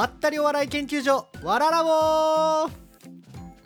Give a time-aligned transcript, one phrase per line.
[0.00, 2.70] まったりお笑い研究所わららぼ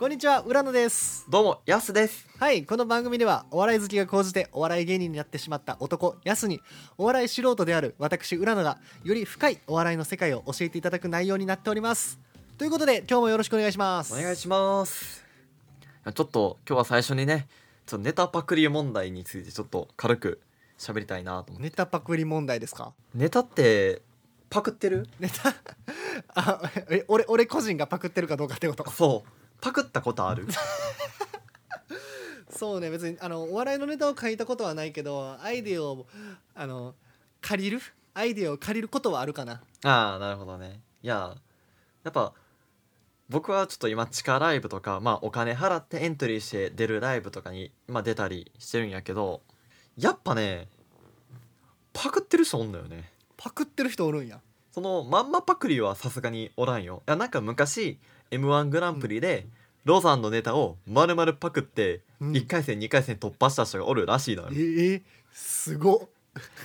[0.01, 1.25] こんにちは浦野です。
[1.31, 2.26] どうもやすです。
[2.40, 6.61] はいこの番組ではお笑い好きが高じてお笑い芸人になってしまった男やすに
[6.99, 12.19] お笑い素人である私浦野がより深いお笑いの世界を教えていただく内容になっております。
[12.58, 14.12] ということで今日もよろしくお願いします。
[14.12, 15.25] お願いします。
[16.12, 17.47] ちょっと今日は最初にね
[17.87, 20.41] ちょっとネタパクリ問題についてちょっと軽く
[20.80, 21.62] 喋りたいなと思って。
[21.62, 22.93] ネタパクリ問題ですか？
[23.15, 24.03] ネタって
[24.51, 25.07] パクってる？
[25.21, 25.55] ネタ？
[26.35, 26.61] あ
[26.91, 28.89] え俺俺個人がパクってるかどうかってこと？
[28.91, 29.31] そう。
[29.61, 30.47] パクったことある？
[32.51, 36.07] そうね別にあのお笑いのネタを書いたことはないけどアイデアを
[36.55, 36.95] あの
[37.41, 37.81] 借りる？
[38.15, 39.63] アイデアを借りることはあるかな？
[39.85, 40.81] ああなるほどね。
[41.03, 41.37] いや
[42.05, 42.33] やっぱ
[43.29, 49.41] 僕はちょっと今地下ライブとかまあお金払ってエントリーして出るライブとかに、まあ、出たりしてるんやけど
[49.97, 50.69] やっぱね
[51.93, 53.11] パクってる人おんのよね。
[53.37, 54.41] パクってる人おるんや
[54.75, 57.05] そのまんまパクリはさすがにおらんよ。
[57.06, 58.00] いやなんか昔
[58.33, 59.47] m 1グランプリで、
[59.84, 62.33] ロザンのネタを丸々パクってうん。
[62.33, 65.98] 1回戦2回戦突破した人がおるらしいのよ、えー、すごっ。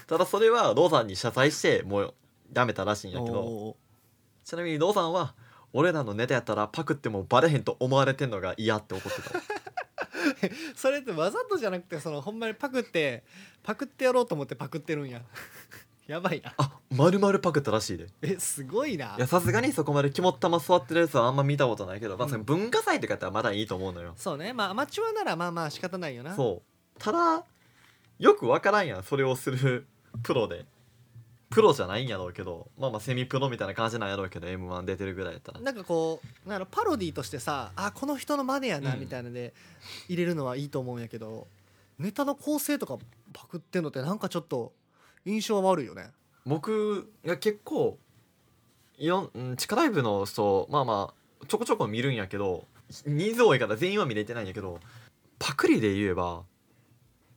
[0.08, 2.14] ただそれはロザンに謝罪してもう
[2.52, 3.42] やめたらしいんやけど。
[3.42, 3.78] お
[4.44, 5.36] ちなみにロザンは
[5.72, 9.38] 俺らのネタやったらパクってもバレへんと思われてんのが嫌って怒ってた。
[9.38, 9.42] ー
[10.76, 13.24] それってわざとじゃなくてそのほんまにパクって
[13.62, 15.22] パクってやろうと思ってパクってるんや
[16.10, 16.52] やばいな。
[16.58, 18.08] あ丸々パクったらしいで。
[18.24, 19.14] えすごいな。
[19.16, 24.14] いやさすがにそこまで肝っ玉座ってるやつはあんま見たことないけど、まあ、うんその文化祭とかやったらまだいいと思うのよ。
[24.18, 24.52] そうね。
[24.52, 26.36] まあアマチュアならまあまあ仕方ないよな。
[26.36, 27.44] そうただ
[28.18, 29.86] よくわからんやんそれをする
[30.24, 30.66] プロで。
[31.52, 35.60] プロじゃないんやろうけどまあまあセミプロみたいな感じなんやろうけど m 1出てるぐらいやったら。
[35.60, 39.00] なんかこうなんかパロディとしてさあこの人のマネやなうん。
[39.00, 39.54] みたいなので
[40.08, 41.46] 入れるのはいいと思うんやけど、
[42.00, 42.98] ネタの構成とか
[43.34, 44.74] パクってんのってなんかちょっと
[45.30, 46.12] 印象悪いよね。
[46.46, 47.98] 僕が結構
[48.98, 52.66] いろんうん地下ライブの人まあまあちょこちょこ見るんやけど
[53.06, 54.80] 人数多いから全員は見れてないんやけど
[55.38, 56.44] パクリで言えば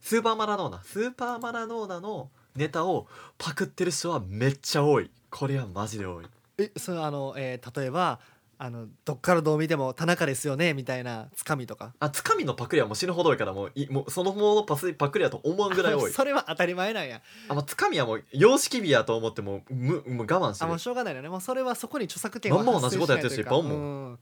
[0.01, 3.07] スーパーマラドーナスーパーマラドーナのネタを
[3.39, 5.11] パクってる人はめっちゃ多い。
[5.31, 6.27] これはマジで多い。
[6.59, 8.21] えそのあの、えー例えば
[8.65, 11.95] あのどっからどう見ても田中ですよねみたいなつかみとか。
[11.99, 16.13] あつかみのパクリはもう死ぬほど多いからもういもうそのものパスパクリやと思わんぐらい多い。
[16.15, 17.21] それは当たり前なんや。
[17.49, 20.67] あもうつかみはもう様式美やと思ってもうむもう我慢してる。
[20.67, 21.29] あもうしょうがないよね。
[21.29, 23.73] もうそれはそこに著作権はまんま同じことやってる人いっぱいおんう
[24.13, 24.19] ん。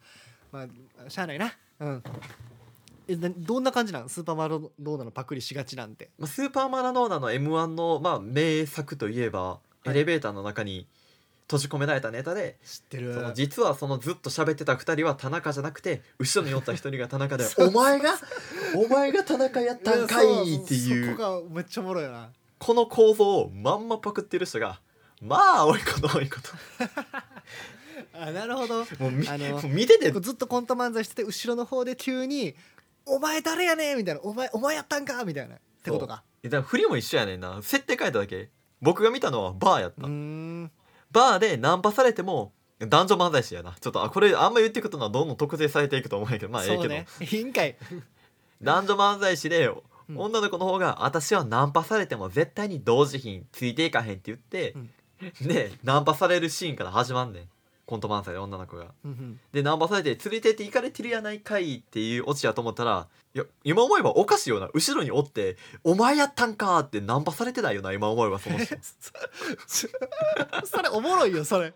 [0.52, 0.66] ま
[1.06, 1.52] あしゃあないな。
[1.80, 2.02] うん。
[3.08, 4.08] えなどんな感じなん？
[4.08, 6.08] スーパーマラドーナのパクリしがちなんて。
[6.18, 9.90] まあ、スーパーマラドーナの m 1の、まあ、名作といえば、い。
[9.90, 10.86] エレベーターの中に
[11.50, 13.12] 閉じ込められたネタで、知ってる。
[13.12, 18.14] その実はそのずっと喋ってた2人は田中じゃなくて後ろにおった1人が田中で お前が
[18.76, 21.16] お前が田中やったんかいっていう。
[21.16, 22.30] そこがめっちゃおもろいよな。
[22.60, 24.80] この構造をまんまパクってる人が
[25.20, 26.50] まあ多いこと多いこと。
[28.14, 28.86] あなるほど。
[29.00, 30.12] もうみあのもう見てて。
[30.12, 32.54] ずっとコント漫才してて後ろの方で急に
[33.06, 35.56] 「お前誰やねん!」みたいな「お前お前やったんか!」みたいな。
[35.56, 36.22] ってことか。
[36.44, 37.60] えだから振りも一緒やねんな。
[37.60, 38.50] 設定変えただけ。
[38.80, 40.70] 僕が見たのはバーやった、うーん
[41.12, 43.76] バーでナンパされても男女漫才師やな。
[43.80, 47.76] ちょっとあこれあんま言っていくとのはどんどん特定されていくと思うんやけどまあええけど、ねいいんかい
[48.62, 49.82] 男女漫才師で、うん。
[50.16, 54.74] 女の子の方が「私はナンパされても絶対に同時品ついていかへん」って言って、
[55.40, 57.48] でナンパされるシーンから始まんねん
[57.90, 58.86] コント漫才で女の子が。
[59.04, 59.40] うんうん。
[59.52, 64.68] でナンパされて連れてって行かれてるやないかいっていうオチやと思ったらいや今思えばおかしいよな。
[64.72, 68.76] 後ろにおって「お前やったんか」ってナンパされてないよな今思えばその人。
[69.66, 71.74] それおもろいよそれ。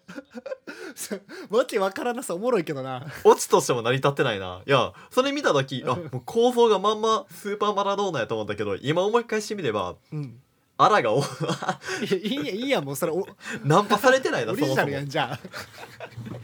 [1.51, 3.05] わけわからなさおもろいけどな。
[3.25, 4.63] オチとしても成り立ってないな。
[4.65, 10.41] いやそれ見た時あもう構造がまんまスーパーマラドーナやと思ったけど今思い返してみればうん
[10.77, 13.25] あらがおいやいいやいいやもうそれお
[13.65, 15.39] ナンパされてないなオリジナルやんじゃあ。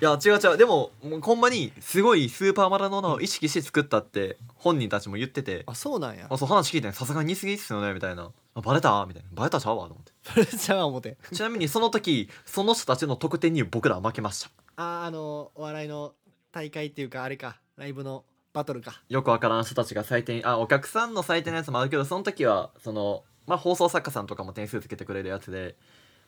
[0.00, 0.56] いや違う違う。
[0.56, 5.64] でももうほんまにすごいスーパーマラドーナを意識して作ったって本人たちも言ってて。
[5.66, 6.26] あそうなんや。
[6.30, 8.30] あそう話聞いてさすがに似すぎっすよねみたいな。
[8.54, 9.04] あバレた？
[9.06, 9.28] みたいな。
[9.32, 10.12] バレたちゃうわと思って。
[10.22, 11.16] それじゃあ思って。
[11.32, 14.50] ちなみにその時その人たちの得点に僕らは負けました。
[14.76, 16.12] ああのお笑いの
[16.52, 17.58] 大会っていうかあれか。
[17.76, 19.02] ライブのバトルか。
[19.08, 25.74] よくわからん人たちが採点あお客さんの採点のやつもあるけどその時はそのまあ放送作家さんとかも点数つけてくれるやつで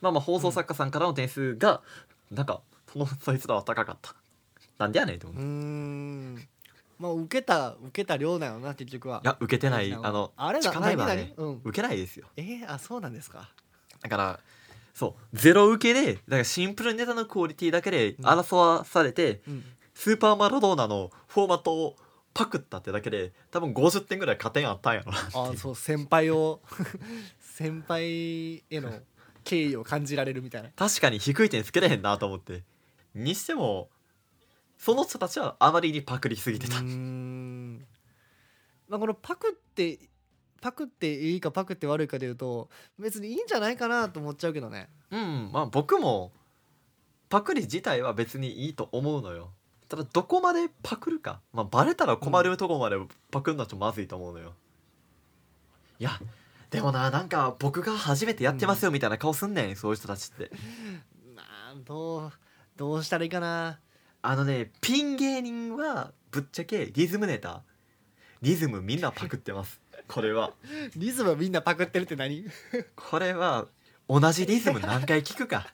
[0.00, 1.80] まあまあ放送作家さんからの点数が、
[2.32, 2.60] なんか
[2.92, 4.14] そのそいつらは高かった。
[4.76, 5.38] なんでやねんって思う。
[5.38, 6.48] ーう、いん。
[6.98, 9.22] まあ受けた受けた量だよな結局は。
[9.24, 9.92] や受けてない。
[9.94, 11.60] あのあれだ地下ライブはね、うん。
[11.62, 12.26] 受けないですよ。
[12.36, 13.48] えー、あそうなんですか。
[14.02, 14.40] だから
[14.92, 15.36] そう。
[15.36, 19.64] ゼロ受けでだからシンプルネタのクオリティだけで争わされて、うん。
[19.94, 21.96] スーパーマラドーナのフォーマットを
[22.34, 26.62] パクったってだけで多分50点ぐらい加点あったんやろなあそう先輩を
[27.38, 29.00] 先輩への
[29.44, 30.70] 敬意を感じられるみたいな。
[30.70, 32.62] 確かに低い点つけれへんなと思って。
[33.14, 33.90] にしても
[34.78, 37.86] その人たちはあまりにパクりすぎてた、うーん。
[38.88, 39.98] まあこのパクって
[40.60, 44.88] パクっていいかパクって悪いかでいうと別にいいんじゃないかなと思っちゃうけどね。
[45.10, 46.32] うんまあ僕も
[47.28, 49.52] パクリ自体は別にいいと思うのよ
[49.92, 52.96] ただどこまでパクるか、まあ、バレたら困るとこまで
[53.30, 54.54] パクるのはちょっとまずいと思うのよ。
[55.98, 56.18] いや
[56.70, 60.50] でもななんか僕が初めてやってますよみたいな顔すんねん、そういう人たちって。
[61.36, 62.32] まあどう
[62.78, 63.80] どうしたらいいかな。
[64.22, 67.62] あのねピン芸人はぶっちゃけリズムネタ。
[68.40, 69.82] リズムみんなパクってます。
[70.08, 70.54] これは。
[70.96, 72.46] リズムみんなパクってるって何？
[72.96, 73.66] これは
[74.08, 75.66] 同じリズム何回聞くか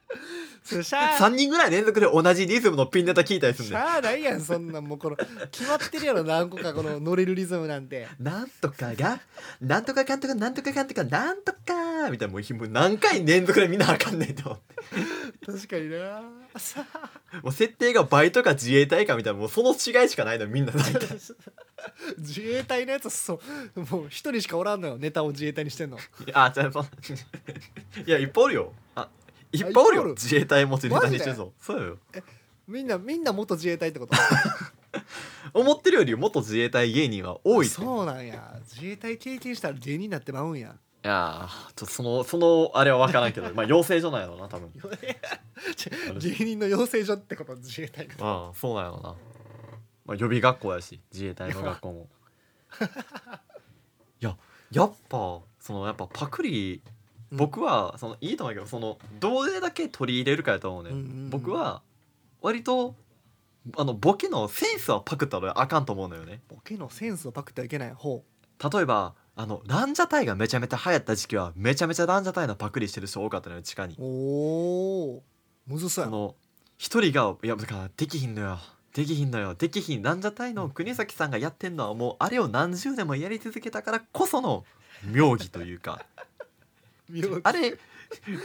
[0.76, 5.16] 3人ぐらい連続で同じリズムのピンネタ聞いたりするんだよしゃあないやんそんなんもうこの
[5.50, 8.08] 決まってるやろ何個かこの乗れるリズムなんて。
[8.18, 9.20] なんとかが
[9.60, 14.74] なんとかかんとかなんとかかんとかなんとかみたいなもうもう何回連続でみんなあかんねんと思って
[15.46, 16.22] 確かにな
[16.56, 16.84] さ
[17.42, 21.06] もう設定がバイトか自衛隊かみたいなもうその違いしかないのみんな大体
[22.18, 23.40] 自衛隊のやつそ
[23.74, 25.98] うもう一人しかおらんのよネタを自衛隊にしてんの
[26.32, 26.80] あじゃあそ
[28.06, 28.87] いやいっぱいおるよあ
[29.52, 30.08] いっぱいおるいっぱいおる。
[30.10, 31.52] よ自衛隊持ちネタにしてるぞ。
[31.60, 31.98] そうよ。
[32.66, 34.14] みんなみんな元自衛隊ってこと？
[35.54, 37.74] 思ってるより元自衛隊芸人は多いって。
[37.76, 38.58] そうなんや。
[38.74, 40.74] 自衛隊経験したら芸人になってまうんや。
[41.04, 44.70] いやーちょっとそのそのあれは分からんけど まあ養成所なんやろな多分。
[45.76, 45.88] ち
[46.36, 47.54] 芸人の養成所ってこと？
[47.56, 49.02] 自衛隊がああそうなんやろな、
[50.04, 52.08] まあ、予備学校やし自衛隊の学校も。
[54.20, 54.36] いや
[54.72, 56.82] やっぱそのやっぱパクリ
[57.30, 61.30] 僕はそのいいと思うけどそのどれだけ取り入れるかやと思うね、うんうんうん。
[61.30, 61.82] 僕は
[62.40, 62.94] 割と
[63.76, 66.40] あのボケのセンスはパクったらあかんと思うのよね。
[66.48, 68.24] ボケのセンスをパクってはいけないほ
[68.72, 73.94] 例えばあのランジャタイがめちゃめちゃ流行った時期はめちゃめちゃランジャタイのパクリしてる人多かったのよ地下に。
[73.94, 75.22] うおお
[75.66, 76.34] むずそうやの
[76.76, 78.58] 一人が「いやだからできひんのよ
[78.94, 79.54] できひんのよ。
[79.54, 84.64] できひんランジャタイの国崎さんがやってんのはもうあれを何十年もやり続けたからこその
[85.04, 86.04] 妙義というか
[87.42, 87.78] あれ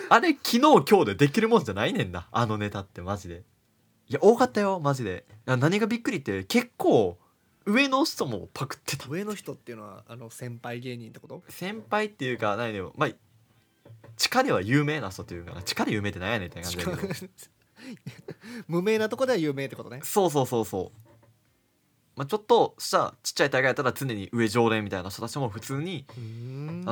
[0.09, 2.27] あれ昨日今日でできるもんじゃないねんな。
[2.31, 3.43] あのネタってマジで。
[4.09, 5.25] いや多かったよマジで。
[5.45, 7.17] 何がびっくりって結構
[7.65, 9.07] 上の人もパクってた。
[9.09, 11.43] 上の人っていうのはあの先輩芸人ってこと？
[11.49, 13.09] 先輩っていうか何でもまあ
[14.17, 15.63] 地下では有名な人っていうかな。
[15.63, 16.97] 地下で有名って何やねんって感じだけど。
[18.67, 19.99] 無名なとこでは有名ってことね。
[20.03, 21.09] そうそうそうそう
[22.15, 26.05] まあちょっとしたちっちゃい大会やったら常に上常連みたいな人たちも普通に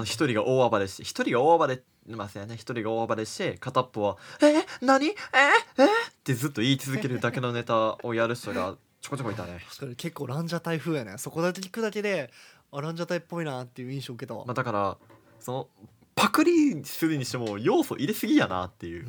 [0.04, 5.08] 一人が大暴れして一人が大暴れますよね一人が大暴れして片っぽは「え何？
[5.08, 5.88] ええっ
[6.24, 11.18] てずっと言い続けるだけのネタをやる人が ちょこちょこいたね、確かに結構ランジャタイ風やね。
[11.18, 12.32] そこだけ聞くだけで
[12.72, 14.98] あランジャタイっぽいなっていう印象を受けたわ、まあ、だから
[15.40, 15.68] その
[16.14, 19.08] パクリするにしても要素入れすぎやなっていう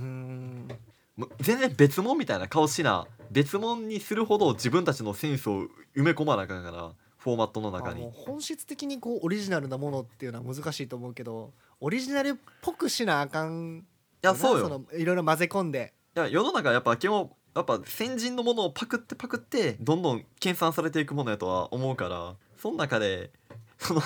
[1.41, 5.63] 全然別物みたいな顔しな別物にするほど自分たちのセンスを
[5.97, 8.09] 埋め込まなあかんからフォーマットの中に。
[8.13, 12.33] 本質的にこうオリジナルなものっていうのは難しいと思うけどオリジナルっ
[12.63, 13.85] ぽくしなあかん
[14.23, 14.69] いやそうよ。
[14.69, 15.95] そのいろいろ混ぜ込んで。
[16.17, 23.31] いや世の中やっぱ基本やっぱ先人のものをパクってパクってどんどん研鑽されていくものやとは思うからその中で
[23.79, 24.03] その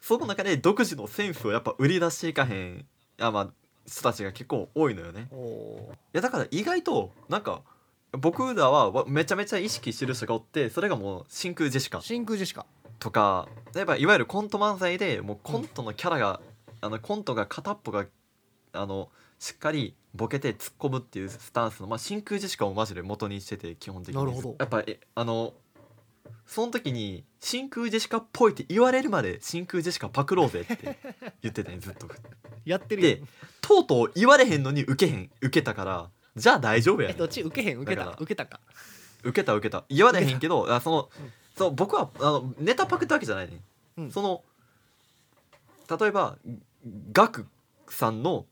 [0.00, 2.86] その中で独自のセンスをやっぱ売り出していかへん。
[3.18, 3.50] あまあ
[3.90, 5.28] 人たちが結構多いのよね。
[6.14, 7.62] いやだから意外となんか
[8.12, 12.00] 僕らはわめちゃめちゃ意識してる人がおってそれがもう真空ジェシカ。
[12.00, 12.64] 真空ジェシカ。
[13.00, 16.40] とか例えばいわゆるコント漫才でもうコントのキャラが、
[16.80, 18.06] あのコントが片っぽが
[18.72, 24.20] あのしっかりボケて突っ込むっていうスタンスの、まあ、真空ジェシカをマジで元にしてて基本的に。
[24.20, 24.54] なるほど。
[24.58, 25.54] やっぱえあの
[26.50, 30.98] その時に真空ジェシカっぽいって言われるまで真空ジェシカパクろうぜって
[31.42, 32.08] 言ってたねずっと
[32.64, 33.08] やってるよ。
[33.08, 33.22] で
[33.60, 38.10] とうとう言われへんのに受けへん受けたからじゃあ大丈夫やねどっち受けへん受けた？
[38.10, 38.58] 受けたか。
[39.22, 39.84] 受けた受けた。
[39.88, 41.32] 言われへんけどあその、うん。
[41.56, 43.60] そう僕はあのネタパクったわけじゃないね、
[43.98, 44.10] うん。
[44.10, 44.42] その
[46.00, 46.36] 例えば
[47.12, 47.46] ガク
[47.88, 48.46] さんの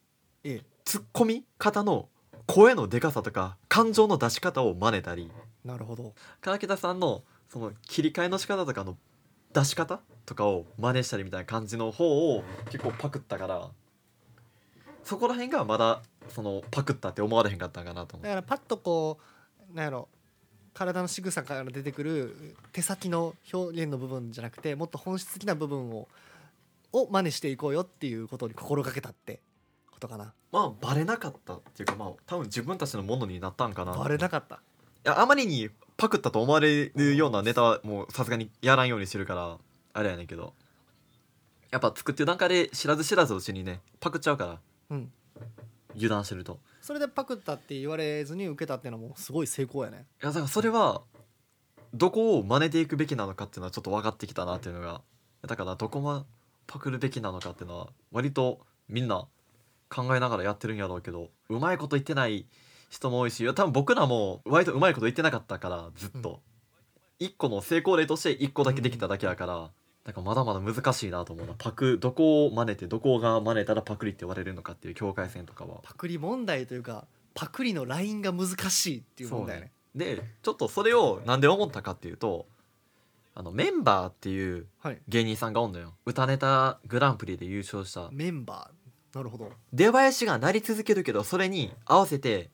[0.44, 0.62] ええ。
[0.84, 2.08] ツッコミ方の
[2.46, 5.32] 声のでかさとか感情の出し方を真似たり
[5.64, 6.14] なるほど。
[6.40, 8.96] 唐木田さんのその切り替えの仕方とかの
[9.52, 13.68] 出し方とかを真似したりみたいな感じの方を結構パクったから
[15.02, 18.26] そこら辺がまだそのパクったって思われへんかったんかなと思う。
[18.26, 19.18] だからパッとこ
[19.72, 20.08] うなんやろ
[20.74, 26.08] 体の仕草から出てくる手先の表現の部分じゃなくてもっと本質的な部分を
[26.92, 29.40] を真似していこうよっていうことに心がけたって
[29.90, 30.32] ことかな。
[30.52, 34.56] まあバレなかったっていうかまあ多分自分たちのものになったんかなバレなかった。
[34.56, 34.58] い
[35.04, 39.58] やあまりにパクったと思われるようなネタはもうさすがにやらんようにしてるから
[39.92, 40.54] あれやねんけど。
[41.70, 44.58] やっぱ作ってる段階で知らず知らずうちにねパクっちゃうから
[44.90, 45.12] うん。
[45.94, 46.60] 油断してると。
[46.80, 50.06] それでパクったって言われずに受けたっていうのもすごい成功やね。
[50.22, 51.02] いやだからそれは
[51.92, 55.02] どこを真似ていくべきなのかっていうのはちょっと分かってきたなっていうのが
[55.46, 56.26] だからどこも
[56.66, 59.26] パクるべきなのかっていうのは割とみんな
[59.88, 62.46] 考えながらやってるんやろうけどうまいこと言ってない
[62.88, 66.40] 人も多いし多分僕らも割とうまいこと言ってなかったからずっと、
[67.18, 69.70] 一個の成功例として一個だけできただけやから、
[70.04, 71.54] なんかまだまだ難しいなと思うな。
[71.58, 75.80] パクどこを真似てどこが真似たらパクリって言われるのかっていう境界線とかは。
[75.82, 79.72] パクリ問題というかパクリのラインが難しいっていう問題やね。
[79.94, 82.46] でちょっとそれをなんで思ったかっていうと
[83.34, 84.98] あのメンバーっていうはい。
[85.08, 85.94] 芸人さんがおんのよ。
[86.06, 88.08] 歌ネタグランプリで優勝した。
[88.12, 89.16] メンバー？
[89.16, 89.50] なるほど。
[89.72, 92.50] 出囃子が鳴り続けるけどそれに合わせて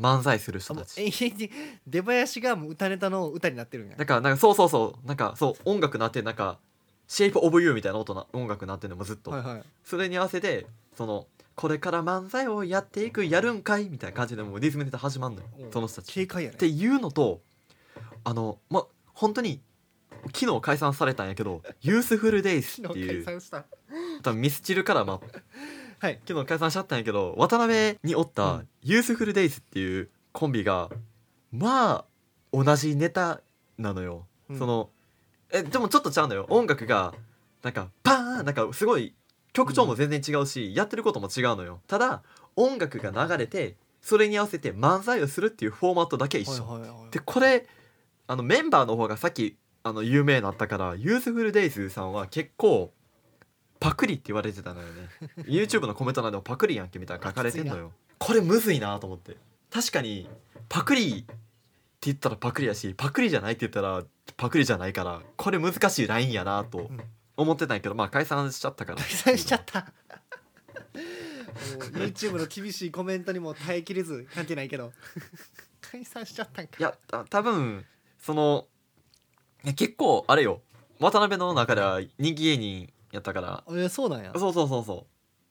[0.00, 1.00] 漫才する人たち。
[1.00, 1.50] 永遠に
[1.86, 3.96] 出囃子がもう歌ネタの歌になってるんや。
[3.96, 6.58] だからなんかそうそうそうなんかそう音楽なってなんか
[7.08, 9.62] 「Shape of You」みたいな音な音楽なってんのもずっと、はいはい。
[9.84, 15.46] それに合わせてそのこれから漫才をやっていくやるんかいみたいな感じでもうリズムネタ始まんのよ。
[15.58, 15.72] うん。
[15.72, 16.12] その人たち。
[16.12, 16.54] 警戒やね。
[16.54, 17.40] っていうのと
[18.24, 19.60] あのま本当に
[20.34, 23.64] 昨日解散されたんやけど「ユースフルデイズ」っていう解散した。
[24.22, 25.20] 多分ミスチルからまあ
[26.00, 26.20] はい。
[26.26, 30.90] 昨日解散しちゃったんやけど渡辺におっうたん「ユースフルデイズ」っていうコンビが
[31.52, 32.04] まあ
[32.52, 33.40] 同じネタ
[33.76, 34.58] なのよ、うん。
[34.58, 34.90] その
[35.50, 36.46] えでもちょっとちゃうのよ。
[36.50, 37.14] 音楽が
[37.62, 39.14] なんかパーンなんかすごい
[39.52, 41.80] 曲調も全然違うし、やってることも違うのよ。
[41.88, 42.22] ただ
[42.54, 47.10] 音楽が流れてそれに合わせて漫才をするっていうフォーマットだけ一緒、はいはいはい。
[47.10, 47.66] でこれ
[48.26, 52.92] あのメンバーの方がさっきあの有名になったからユースフルデイズさんは結構
[53.80, 55.08] パクリって言われてたのよね。
[55.46, 57.92] YouTube のコメント欄でもパクリやんけみたいな書かれてんのよ。
[58.18, 59.36] これむずいなと思って。
[59.70, 60.28] 確かに
[60.68, 61.34] パクリって
[62.02, 64.02] 言ったらパクリやしパクリじゃないって言ったら
[64.36, 67.00] パクリじゃないからこれ難しいラインやなとうん。
[67.36, 68.98] 思ってたんやけどまあ解散しちゃったから。
[68.98, 69.86] 解散しちゃった。
[71.94, 74.92] YouTube の厳しいコメントにも耐えきれず関係ないけど。
[75.80, 76.76] 解散しちゃったんか。
[76.78, 77.84] いやた多分
[78.18, 78.66] その
[79.76, 80.62] 結構あれよ。
[81.00, 83.64] 渡辺の中では人気芸人やったから。
[83.68, 84.32] えーそうなんや。
[84.36, 85.06] そうそうそうそ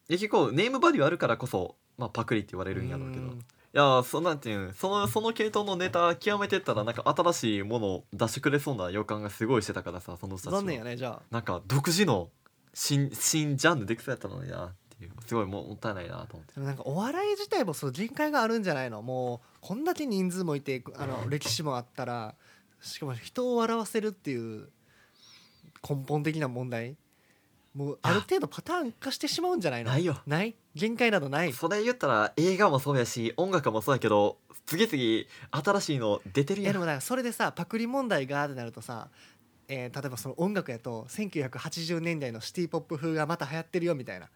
[0.07, 0.09] う。
[0.09, 3.23] 結構ネームバリューあるからこそ、まあ、パクリって言われるんやろうけど。
[3.23, 3.43] いん。
[3.73, 10.59] やそんなんていうんそのその系統のネタ極めてったらなんか新しいものを出してくれそうな予感がすごいしてたからさその人たちは。
[10.61, 11.21] 残念やねじゃあ。
[11.29, 12.29] なんか独自の
[12.73, 16.59] 新新ジャンルできそうやったのになっていうすごいももったいないなと思って。
[16.61, 19.01] なんかお笑い自体もそう限界があるんじゃないの？
[19.01, 22.35] もうこんだけ人数もいてあの 歴史もあったら
[22.81, 24.69] しかも人を笑わせるっていう
[25.87, 26.95] 根本的な問題
[27.77, 29.91] もうある程度パターン化してしまうんじゃないの？
[29.91, 30.19] ないよ。
[30.25, 30.55] ない？
[30.73, 31.53] 限界などない？
[31.53, 36.69] それ言ったら映画もそうやし音楽もそうやけど次々新しいの出てるやん。
[36.71, 39.09] えでもそれでさパクリ問題がってなるとさ、
[39.67, 44.27] えー例えばその音楽やと1980年代のシティ・ポップ風がまた流行ってるよみたいな。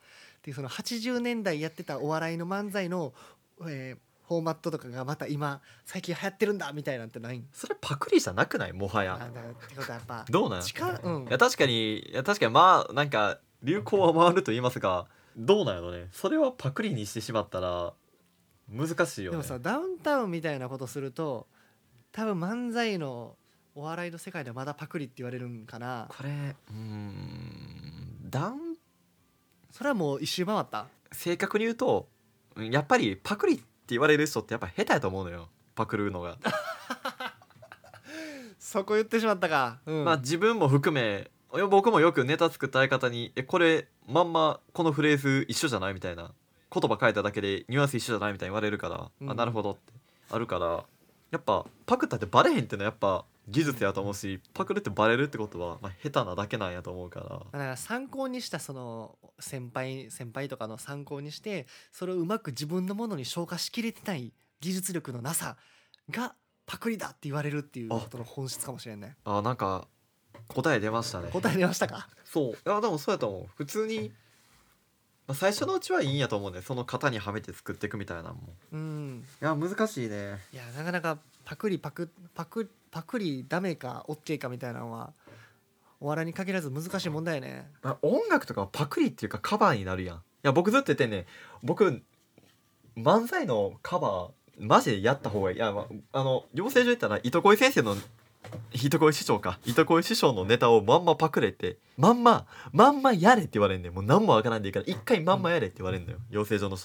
[0.44, 3.14] でその80年代やってたお笑いの漫才の、
[3.68, 7.48] えーフォーマットとかがまた今最近流行ってるんだみたいなんてないん？
[7.52, 8.72] それパクリじゃなくない？
[8.74, 9.16] もはあや。
[9.16, 10.26] ってことはやっぱ。
[10.30, 10.62] どうなん？
[10.62, 11.28] 力うん。
[11.28, 16.08] いや確かにいや確かにまあなんか流行は回ると言いますがどうなんやろね？
[16.14, 17.94] それはパクリにしてしまったら
[18.70, 19.38] 難しいよね。
[19.38, 21.48] でもさダウンタウンみたいなことすると
[22.14, 23.36] 多分漫才の
[23.76, 26.08] お笑いの世界ではまだパクリって言われるんかな。
[26.10, 28.76] これうーんダウン
[29.72, 30.88] それはもう一周回った？
[31.12, 32.08] 正確に言うと
[32.56, 35.50] うんやっぱりパクリって言われる人ってやっぱ下手やと思うのよ。
[35.76, 36.38] パクるのが、
[38.60, 40.06] そこ言ってしまったか、うん。
[40.06, 41.32] まあ自分も含め
[41.70, 46.32] 僕もよくネタ作った相方に「えこれまんまこのフレーズ一緒じゃない?」みたいな。
[46.74, 49.30] 言葉変えただけでニュアンス一緒じゃないみたいに言われるから、うん。
[49.30, 49.92] あなるほどって。
[50.30, 50.86] あるから。
[51.32, 57.30] やっぱパクったってバレへんってのはやっぱ技術やと思うしパクるってバレるってことは、まあ、下手なだけなんやと思うから。
[57.30, 65.58] だから参考にしたその先輩先輩とかの参考にしてそれをうまく自分のものに消化しきれてない技術力のなさ
[66.10, 66.36] が
[66.68, 69.18] パクリだって言われるっていうことの本質かもしれんね。
[69.26, 69.88] あなんか
[70.48, 71.30] 答え出ましたね。
[71.32, 72.08] 答え出ましたか？
[72.24, 72.52] そう。
[72.52, 73.48] いやでもそうやと思う。
[73.56, 74.12] 普通に、
[75.28, 76.62] まあ、最初のうちはいいんやと思うね。
[76.62, 78.54] その型にはめて作っていくみたいなのも。
[78.72, 79.26] うん。
[79.42, 80.38] いや難しいね。
[80.54, 85.14] いやなかなかパクリパクパクパクリダメか OK かみたいなのは
[86.00, 87.70] お笑いに限らず難しい問題ね。
[87.82, 90.18] まあ、音楽とかはパクリっていうかカバーになるやん。
[90.18, 91.26] いや僕ずっと言ってんね
[91.64, 92.02] 僕
[92.98, 95.58] 漫才のカバーマジでやった方がいい。
[95.58, 97.96] いや、まあ、あの養成所行ったら糸恋先生の
[98.74, 99.60] 糸恋師匠か。
[99.66, 101.78] 糸恋師匠のネタをまんまパクれて。
[101.98, 103.94] まんままんまやれって言われんねん。
[103.94, 106.78] もう何もわからんでいいから一回まんまやれって言われんのよ、養成所の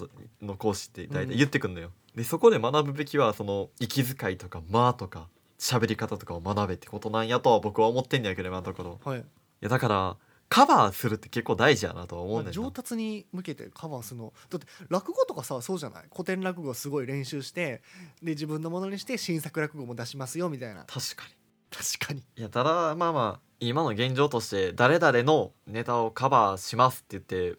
[0.42, 5.28] の講師って大体言ってくんのよ、でそこで学ぶべきはその息遣いとか間とか。
[5.58, 9.00] 喋り方とかを学べってことなんやとは僕は思ってんねやけど今のところ。
[9.04, 9.20] はい。
[9.20, 9.22] い
[9.60, 10.16] やだから
[10.48, 12.52] カバーするって結構大事やなとは思うねんな。
[12.52, 14.32] 上達に向けてカバーするの。
[14.48, 16.04] だって落語とかさそうじゃない？
[16.12, 17.82] 古典落語すごい練習して
[18.22, 20.84] で自分のものにして新作落語も出しますよみたいな。
[20.84, 21.34] 確かに。
[21.70, 22.22] 確かに。
[22.36, 27.58] いやただまあまあ今の現状として誰々のネタをカバーしますって言って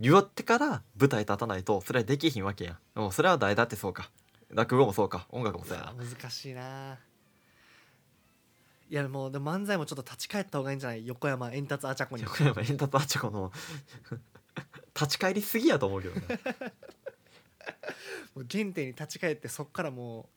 [0.00, 2.74] 言ってから舞台立たないとそれはできひんわけやん。
[2.94, 4.10] でもそれは誰だってそうか。
[4.50, 5.26] 落語もそうか。
[5.30, 5.94] 音楽もそうやな。
[5.94, 6.98] 難しいな
[8.90, 11.06] いやもうでも漫才もちょっと立ち返った方がいいんじゃない？
[11.06, 12.22] 横山エンタツアチャコに。
[12.22, 13.52] 横山エンタとあちこの
[14.94, 16.22] 立ち返りすぎやと思うけどね。
[18.34, 20.28] もう原点に立ち返ってそっからも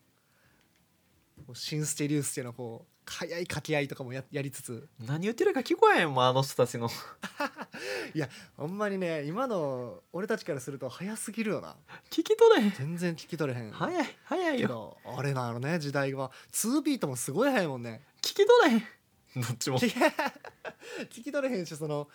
[1.38, 4.88] うもうシンステリウスっていうのこう早い掛け合いとかもややりつつ。
[5.00, 6.90] 何言ってるか聞こえへんもんあの人たちの。
[8.58, 11.76] ほんまにね今の俺たちからすると早すぎるよな。
[12.10, 12.72] 聞き取れへん。
[12.72, 13.72] 全然聞き取れへん。
[13.72, 14.98] 早い早いよ。
[15.06, 18.80] あれなのね時代は2ビートもすごい早いもんね聞き取れへん。
[19.46, 19.78] どっちも。
[19.78, 19.90] いや。
[21.10, 22.08] 聞き取れへんしその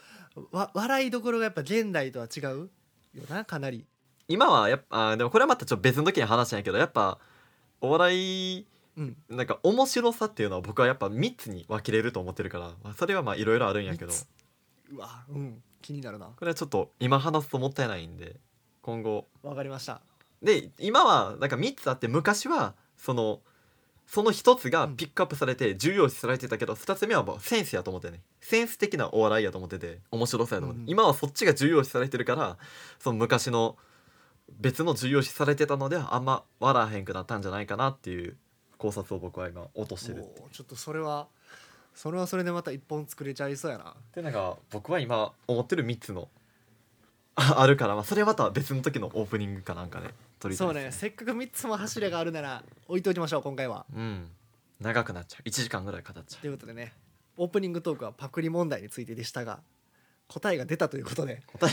[0.51, 2.71] わ笑いどころがやっぱ現代とは違う
[3.15, 3.85] よなかなり。
[4.29, 7.19] 今はやっぱあでもこれはまたちょっと別の時に話したんやけどやっぱ
[7.81, 9.17] お笑いうん。
[9.29, 14.11] なんか面白さっていうのは僕はやっぱ3つに分けれると思ってるから、まあ、それはまあいろいろあるんやけど。
[14.11, 14.27] 三つ。
[14.93, 15.63] うわうん。
[15.83, 16.27] 気になるな。
[16.27, 18.37] これはちょっと今話すともったいないんで
[18.81, 19.27] 今後。
[19.43, 20.01] わかりました。
[20.43, 23.41] で今はなんか3つあって昔はその
[24.07, 30.91] その1つがピックアップされて重要視されてたけど、2つ目はもうセンスやと思ってねセンス的なお笑いやと思ってて面白さやと思って、うんうん。
[30.91, 32.57] 今はそっちが重要視されてるから
[32.99, 33.77] その昔の
[34.61, 38.37] 別の重要視されてたのではあんま笑わへんくなったんじゃないかなっていう
[38.79, 41.27] 考察を僕は今落としてるおーちょっとそれは
[41.95, 43.95] それはそれでまた一本作れちゃいそうやな。
[44.15, 46.29] でなんか僕は今思ってる3つの
[47.37, 50.91] あ あるから、まあ、それはまた別の時のオープニングかなんかで撮りたいそうね。
[50.91, 53.87] せっかく3つも柱があるなら置いておきましょう今回は。
[53.95, 54.31] うん。
[54.81, 55.49] 長くなっちゃう。
[55.49, 56.95] 1時間ぐらい語っちゃということでね
[57.37, 59.61] オープニングトークはパクリ問題についてでしたが
[60.29, 61.43] 答えが出たということで。
[61.55, 61.71] う答え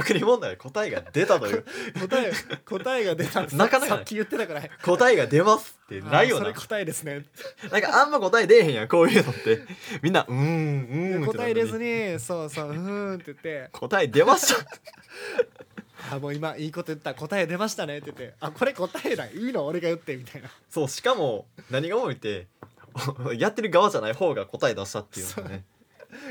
[0.00, 1.64] パクリ問題答えが出たという。
[2.00, 2.32] 答え
[2.64, 3.42] 答えが出た。
[3.42, 4.62] なかなかさっき言ってたから。
[4.82, 7.24] 答えが出ますってないよなそれ答えですね。
[7.70, 9.60] なんかあんま答え出えへんやんこういうのって。
[10.02, 13.68] みんなうーんうーん答えれずにそうそううーんって言って。
[13.72, 14.64] 答え出ました。
[16.16, 17.14] あもう今いいこと言った。
[17.14, 18.34] 答え出ましたねって言って。
[18.40, 19.36] あこれ答えだい。
[19.36, 20.48] いの俺が言ってみたいな。
[20.70, 22.46] そうしかも何が多いって
[23.36, 25.64] やってる側じゃない方が答え出したっていうのがね。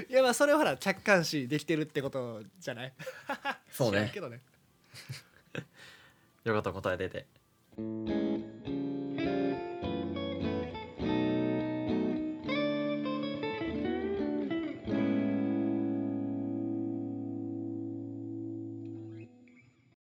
[0.09, 2.93] いやまあそれはほら客観視できてるってことじゃない？
[3.71, 4.11] そうね。
[4.13, 4.41] けどね。
[6.43, 7.25] よかった答え出て